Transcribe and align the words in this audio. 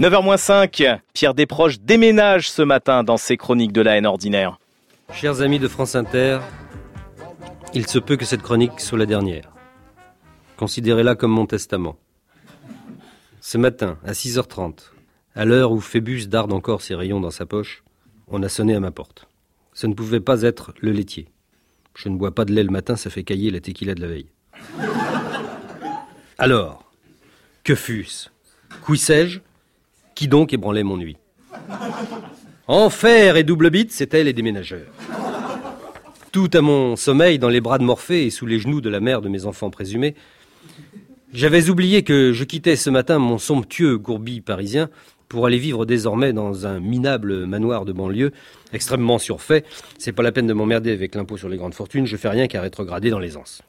9h-5, 0.00 0.98
Pierre 1.12 1.34
Desproges 1.34 1.78
déménage 1.78 2.50
ce 2.50 2.62
matin 2.62 3.04
dans 3.04 3.18
ses 3.18 3.36
chroniques 3.36 3.74
de 3.74 3.82
la 3.82 3.98
haine 3.98 4.06
ordinaire. 4.06 4.58
Chers 5.12 5.42
amis 5.42 5.58
de 5.58 5.68
France 5.68 5.94
Inter, 5.94 6.38
il 7.74 7.86
se 7.86 7.98
peut 7.98 8.16
que 8.16 8.24
cette 8.24 8.40
chronique 8.40 8.80
soit 8.80 8.96
la 8.96 9.04
dernière. 9.04 9.52
Considérez-la 10.56 11.16
comme 11.16 11.32
mon 11.32 11.44
testament. 11.44 11.98
Ce 13.42 13.58
matin, 13.58 13.98
à 14.02 14.12
6h30, 14.12 14.90
à 15.34 15.44
l'heure 15.44 15.70
où 15.70 15.80
Phébus 15.80 16.28
darde 16.28 16.54
encore 16.54 16.80
ses 16.80 16.94
rayons 16.94 17.20
dans 17.20 17.30
sa 17.30 17.44
poche, 17.44 17.84
on 18.28 18.42
a 18.42 18.48
sonné 18.48 18.74
à 18.74 18.80
ma 18.80 18.92
porte. 18.92 19.28
Ce 19.74 19.86
ne 19.86 19.92
pouvait 19.92 20.20
pas 20.20 20.40
être 20.40 20.72
le 20.80 20.92
laitier. 20.92 21.28
Je 21.94 22.08
ne 22.08 22.16
bois 22.16 22.34
pas 22.34 22.46
de 22.46 22.54
lait 22.54 22.64
le 22.64 22.70
matin, 22.70 22.96
ça 22.96 23.10
fait 23.10 23.22
cailler 23.22 23.50
la 23.50 23.60
tequila 23.60 23.94
de 23.94 24.00
la 24.00 24.08
veille. 24.08 24.30
Alors, 26.38 26.90
que 27.64 27.74
fût-ce? 27.74 28.30
Qui 28.86 28.96
sais-je 28.96 29.40
Qui 30.20 30.28
donc 30.28 30.52
ébranlait 30.52 30.82
mon 30.82 30.98
nuit 30.98 31.16
Enfer 32.66 33.38
et 33.38 33.42
double 33.42 33.70
bite, 33.70 33.90
c'était 33.90 34.22
les 34.22 34.34
déménageurs. 34.34 34.92
Tout 36.30 36.50
à 36.52 36.60
mon 36.60 36.94
sommeil, 36.94 37.38
dans 37.38 37.48
les 37.48 37.62
bras 37.62 37.78
de 37.78 37.84
Morphée 37.84 38.26
et 38.26 38.30
sous 38.30 38.44
les 38.44 38.58
genoux 38.58 38.82
de 38.82 38.90
la 38.90 39.00
mère 39.00 39.22
de 39.22 39.30
mes 39.30 39.46
enfants 39.46 39.70
présumés, 39.70 40.14
j'avais 41.32 41.70
oublié 41.70 42.02
que 42.02 42.34
je 42.34 42.44
quittais 42.44 42.76
ce 42.76 42.90
matin 42.90 43.18
mon 43.18 43.38
somptueux 43.38 43.96
gourbi 43.96 44.42
parisien 44.42 44.90
pour 45.30 45.46
aller 45.46 45.56
vivre 45.56 45.86
désormais 45.86 46.34
dans 46.34 46.66
un 46.66 46.80
minable 46.80 47.46
manoir 47.46 47.86
de 47.86 47.92
banlieue, 47.92 48.32
extrêmement 48.74 49.18
surfait. 49.18 49.64
C'est 49.96 50.12
pas 50.12 50.22
la 50.22 50.32
peine 50.32 50.46
de 50.46 50.52
m'emmerder 50.52 50.92
avec 50.92 51.14
l'impôt 51.14 51.38
sur 51.38 51.48
les 51.48 51.56
grandes 51.56 51.72
fortunes, 51.72 52.04
je 52.04 52.18
fais 52.18 52.28
rien 52.28 52.46
qu'à 52.46 52.60
rétrograder 52.60 53.08
dans 53.08 53.20
l'aisance. 53.20 53.62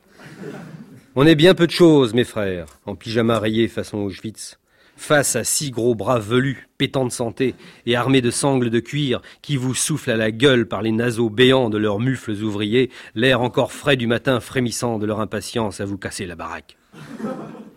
On 1.15 1.25
est 1.25 1.35
bien 1.35 1.53
peu 1.53 1.65
de 1.65 1.71
choses, 1.71 2.13
mes 2.13 2.25
frères, 2.25 2.65
en 2.85 2.95
pyjama 2.95 3.39
rayé 3.39 3.69
façon 3.69 3.99
Auschwitz, 3.99 4.57
face 5.01 5.35
à 5.35 5.43
six 5.43 5.71
gros 5.71 5.95
bras 5.95 6.19
velus, 6.19 6.67
pétants 6.77 7.05
de 7.05 7.11
santé 7.11 7.55
et 7.87 7.95
armés 7.95 8.21
de 8.21 8.29
sangles 8.29 8.69
de 8.69 8.79
cuir 8.79 9.21
qui 9.41 9.57
vous 9.57 9.73
soufflent 9.73 10.11
à 10.11 10.15
la 10.15 10.29
gueule 10.31 10.67
par 10.67 10.83
les 10.83 10.91
naseaux 10.91 11.31
béants 11.31 11.71
de 11.71 11.79
leurs 11.79 11.99
mufles 11.99 12.43
ouvriers, 12.43 12.91
l'air 13.15 13.41
encore 13.41 13.73
frais 13.73 13.97
du 13.97 14.05
matin 14.05 14.39
frémissant 14.39 14.99
de 14.99 15.07
leur 15.07 15.19
impatience 15.19 15.81
à 15.81 15.85
vous 15.85 15.97
casser 15.97 16.27
la 16.27 16.35
baraque. 16.35 16.77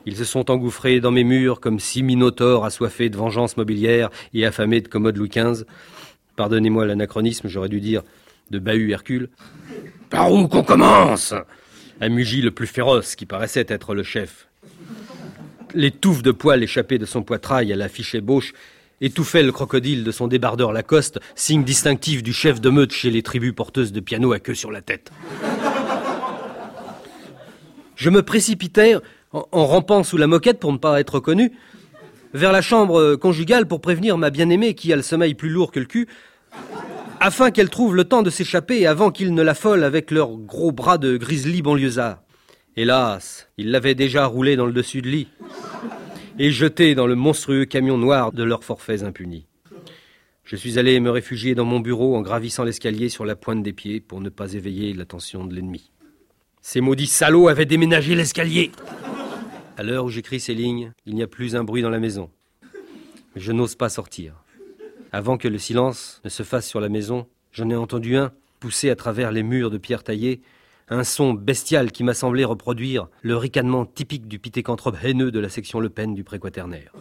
Ils 0.05 0.17
se 0.17 0.25
sont 0.25 0.51
engouffrés 0.51 1.01
dans 1.01 1.11
mes 1.11 1.25
murs 1.25 1.61
comme 1.61 1.81
six 1.81 2.03
minotaures 2.03 2.67
assoiffés 2.67 3.09
de 3.09 3.17
vengeance 3.17 3.57
mobilière 3.57 4.11
et 4.35 4.45
affamés 4.45 4.83
de 4.83 4.89
commode 4.89 5.17
Louis 5.17 5.31
XV. 5.31 5.65
Pardonnez-moi 6.37 6.85
l'anachronisme, 6.85 7.49
j'aurais 7.49 7.71
dû 7.71 7.81
dire 7.81 8.03
de 8.51 8.59
bahut 8.59 8.93
Hercule. 8.93 9.31
Par 10.11 10.31
où 10.31 10.47
qu'on 10.47 10.63
commence? 10.63 11.33
Un 12.03 12.09
Mugi 12.11 12.43
le 12.43 12.51
plus 12.51 12.67
féroce 12.67 13.17
qui 13.17 13.25
paraissait 13.25 13.65
être 13.69 13.95
le 13.95 14.03
chef. 14.03 14.47
Les 15.75 15.91
touffes 15.91 16.23
de 16.23 16.31
poils 16.31 16.63
échappées 16.63 16.99
de 16.99 17.07
son 17.07 17.23
poitrail 17.25 17.73
à 17.73 17.77
la 17.77 17.89
fiche 17.89 18.15
ébauche 18.15 18.53
étouffaient 19.01 19.43
le 19.43 19.51
crocodile 19.51 20.05
de 20.05 20.13
son 20.13 20.29
débardeur 20.29 20.73
Lacoste, 20.73 21.19
signe 21.35 21.65
distinctif 21.65 22.23
du 22.23 22.33
chef 22.33 22.61
de 22.61 22.71
meute 22.71 22.93
chez 22.93 23.11
les 23.11 23.23
tribus 23.23 23.53
porteuses 23.53 23.93
de 23.93 23.99
piano 23.99 24.33
à 24.33 24.39
queue 24.39 24.55
sur 24.55 24.71
la 24.71 24.83
tête. 24.83 25.11
Je 27.97 28.09
me 28.09 28.23
précipitais, 28.23 28.95
en, 29.33 29.49
en 29.51 29.67
rampant 29.67 30.05
sous 30.05 30.17
la 30.17 30.29
moquette 30.29 30.61
pour 30.61 30.73
ne 30.73 30.79
pas 30.79 31.01
être 31.01 31.17
reconnu, 31.17 31.51
vers 32.35 32.53
la 32.53 32.63
chambre 32.63 33.17
conjugale 33.17 33.67
pour 33.67 33.81
prévenir 33.81 34.17
ma 34.17 34.31
bien-aimée 34.31 34.75
qui 34.75 34.93
a 34.93 34.97
le 34.97 35.03
sommeil 35.03 35.35
plus 35.35 35.51
lourd 35.51 35.73
que 35.73 35.81
le 35.81 35.87
cul, 35.87 36.07
afin 37.19 37.51
qu'elle 37.51 37.71
trouve 37.71 37.97
le 37.97 38.05
temps 38.05 38.23
de 38.23 38.31
s'échapper 38.31 38.87
avant 38.87 39.11
qu'ils 39.11 39.35
ne 39.35 39.43
l'affolent 39.43 39.85
avec 39.85 40.13
leurs 40.13 40.37
gros 40.37 40.71
bras 40.71 40.99
de 40.99 41.17
grizzly 41.17 41.63
banlieusard. 41.63 42.21
Hélas, 42.77 43.49
ils 43.57 43.71
l'avaient 43.71 43.95
déjà 43.95 44.27
roulé 44.27 44.57
dans 44.57 44.67
le 44.67 44.73
dessus 44.73 45.03
de 45.03 45.09
lit 45.09 45.29
et 46.39 46.51
jeté 46.51 46.95
dans 46.95 47.07
le 47.07 47.15
monstrueux 47.15 47.65
camion 47.65 47.99
noir 47.99 48.33
de 48.33 48.43
leurs 48.43 48.65
forfaits 48.65 49.03
impunis. 49.03 49.47
Je 50.45 50.57
suis 50.57 50.79
allé 50.79 51.01
me 51.01 51.11
réfugier 51.11 51.55
dans 51.55 51.65
mon 51.65 51.81
bureau 51.81 52.17
en 52.17 52.23
gravissant 52.23 52.65
l'escalier 52.65 53.09
sur 53.09 53.25
la 53.25 53.37
pointe 53.37 53.63
des 53.63 53.73
pieds 53.73 54.01
pour 54.01 54.21
ne 54.21 54.29
pas 54.29 54.53
éveiller 54.53 54.93
l'attention 54.93 55.45
de 55.45 55.55
l'ennemi. 55.55 55.91
Ces 56.61 56.81
maudits 56.81 57.07
salauds 57.07 57.49
avaient 57.49 57.67
déménagé 57.67 58.15
l'escalier. 58.15 58.71
À 59.77 59.83
l'heure 59.83 60.05
où 60.05 60.11
j'écris 60.11 60.41
ces 60.41 60.55
lignes, 60.55 60.93
il 61.07 61.15
n'y 61.15 61.23
a 61.23 61.27
plus 61.27 61.57
un 61.57 61.65
bruit 61.65 61.83
dans 61.83 61.91
la 61.91 61.99
maison. 61.99 62.31
Je 63.37 63.53
n'ose 63.53 63.75
pas 63.75 63.89
sortir. 63.89 64.45
Avant 65.13 65.39
que 65.39 65.49
le 65.49 65.59
silence 65.59 66.21
ne 66.25 66.29
se 66.29 66.43
fasse 66.43 66.69
sur 66.69 66.81
la 66.81 66.89
maison, 66.89 67.27
j'en 67.53 67.71
ai 67.71 67.77
entendu 67.77 68.17
un, 68.17 68.33
poussé 68.61 68.91
à 68.91 68.97
travers 68.97 69.33
les 69.33 69.43
murs 69.43 69.71
de 69.71 69.79
pierre 69.79 70.05
taillée, 70.05 70.41
un 70.89 71.05
son 71.05 71.33
bestial 71.33 71.93
qui 71.93 72.05
m'a 72.05 72.15
semblé 72.15 72.45
reproduire 72.45 73.09
le 73.23 73.37
ricanement 73.37 73.87
typique 73.87 74.29
du 74.29 74.39
pitécanthrope 74.39 74.97
haineux 75.03 75.31
de 75.31 75.41
la 75.41 75.49
section 75.49 75.81
Le 75.81 75.89
Pen 75.89 76.15
du 76.15 76.25
préquaternaire. 76.25 76.93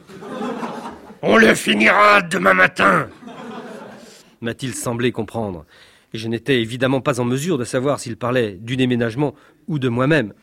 On 1.22 1.38
le 1.38 1.54
finira 1.56 2.22
demain 2.22 2.54
matin 2.54 3.08
m'a-t-il 4.44 4.76
semblé 4.76 5.12
comprendre. 5.12 5.66
Et 6.14 6.18
je 6.20 6.28
n'étais 6.28 6.62
évidemment 6.62 7.02
pas 7.02 7.20
en 7.20 7.26
mesure 7.26 7.58
de 7.58 7.64
savoir 7.64 8.00
s'il 8.00 8.18
parlait 8.18 8.58
du 8.62 8.78
déménagement 8.78 9.34
ou 9.68 9.80
de 9.80 9.90
moi-même. 9.90 10.34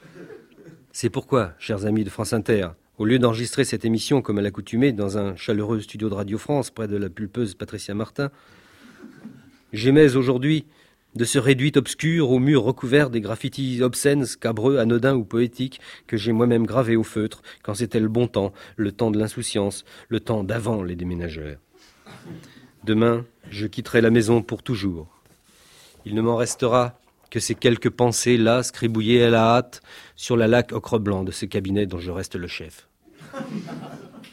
C'est 0.91 1.11
pourquoi, 1.11 1.53
chers 1.59 1.87
amis 1.87 2.03
de 2.03 2.11
France 2.11 2.33
Inter, 2.33 2.69
au 2.99 3.05
lieu 3.05 3.19
d'enregistrer 3.21 3.65
cette 3.65 3.85
émission 3.85 4.21
comme 4.23 4.39
à 4.39 4.43
l'accoutumée 4.43 4.93
dans 4.93 5.17
un 5.17 5.37
chaleureux 5.37 5.81
studio 5.81 6.09
de 6.09 6.15
Radio 6.15 6.39
France 6.39 6.71
près 6.71 6.89
de 6.89 6.97
la 6.97 7.09
pulpeuse 7.09 7.55
Patricia 7.55 7.95
Martin, 7.95 8.31
j'aimais 9.73 10.17
aujourd'hui 10.17 10.65
de 11.17 11.25
ce 11.25 11.39
réduit 11.39 11.73
obscur 11.77 12.31
aux 12.31 12.39
murs 12.39 12.63
recouverts 12.63 13.11
des 13.11 13.21
graffitis 13.21 13.83
obscènes, 13.83 14.27
scabreux, 14.27 14.79
anodins 14.79 15.15
ou 15.15 15.25
poétiques 15.25 15.81
que 16.07 16.17
j'ai 16.17 16.33
moi-même 16.33 16.67
gravés 16.67 16.97
au 16.97 17.03
feutre 17.03 17.43
quand 17.63 17.75
c'était 17.75 18.01
le 18.01 18.09
bon 18.09 18.29
temps, 18.29 18.53
le 18.77 18.93
temps 18.93 19.11
de 19.11 19.19
l'insouciance, 19.19 19.85
le 20.09 20.21
temps 20.21 20.45
d'avant 20.45 20.83
les 20.83 20.97
déménageurs. 20.97 21.59
Demain, 22.85 23.27
je 23.51 23.67
quitterai 23.67 24.01
la 24.01 24.11
maison 24.11 24.43
pour 24.43 24.63
toujours. 24.63 25.09
Il 26.07 26.15
ne 26.15 26.23
m'en 26.23 26.37
restera 26.37 26.99
que 27.31 27.41
ces 27.41 27.55
quelques 27.55 27.91
pensées 27.91 28.37
là, 28.37 28.63
scribouillées 28.63 29.25
à 29.25 29.31
la 29.31 29.57
hâte, 29.57 29.83
sur 30.17 30.37
la 30.37 30.49
laque 30.49 30.73
ocre 30.73 30.99
blanc 30.99 31.25
de 31.25 31.31
ce 31.31 31.45
cabinet 31.45 31.87
dont 31.87 31.99
je 31.99 32.11
reste 32.11 32.37
le 32.37 32.47
chef. 32.47 32.89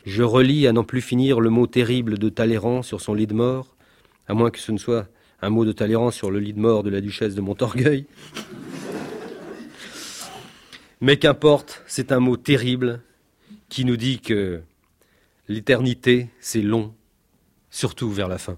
Je 0.05 0.23
relis 0.23 0.67
à 0.67 0.73
n'en 0.73 0.83
plus 0.83 1.01
finir 1.01 1.39
le 1.39 1.49
mot 1.49 1.67
terrible 1.67 2.17
de 2.17 2.29
Talleyrand 2.29 2.81
sur 2.81 3.01
son 3.01 3.13
lit 3.13 3.27
de 3.27 3.33
mort, 3.33 3.75
à 4.27 4.33
moins 4.33 4.49
que 4.49 4.59
ce 4.59 4.71
ne 4.71 4.77
soit 4.77 5.07
un 5.41 5.49
mot 5.49 5.65
de 5.65 5.71
Talleyrand 5.71 6.11
sur 6.11 6.31
le 6.31 6.39
lit 6.39 6.53
de 6.53 6.59
mort 6.59 6.83
de 6.83 6.89
la 6.89 7.01
duchesse 7.01 7.35
de 7.35 7.41
Montorgueil. 7.41 8.05
Mais 10.99 11.17
qu'importe, 11.17 11.83
c'est 11.85 12.11
un 12.11 12.19
mot 12.19 12.37
terrible 12.37 13.01
qui 13.69 13.85
nous 13.85 13.97
dit 13.97 14.19
que 14.19 14.61
l'éternité, 15.47 16.29
c'est 16.39 16.61
long, 16.61 16.93
surtout 17.69 18.11
vers 18.11 18.27
la 18.27 18.37
fin. 18.37 18.57